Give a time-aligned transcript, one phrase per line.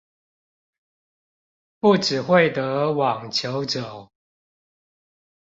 [1.79, 4.11] 不只會得網球肘